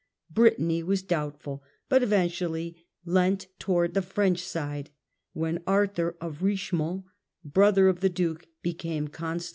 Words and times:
Brittany 0.31 0.81
was 0.81 1.03
doubtful, 1.03 1.61
but 1.87 2.01
eventually 2.01 2.87
leant 3.05 3.45
towards 3.59 3.93
the 3.93 4.01
French 4.01 4.39
side, 4.39 4.89
when 5.33 5.61
Arthur 5.67 6.15
of 6.19 6.41
Richemont, 6.41 7.03
brother 7.45 7.87
of 7.87 7.99
the 7.99 8.09
Duke, 8.09 8.47
became 8.63 9.09
Con 9.09 9.37
stable. 9.39 9.49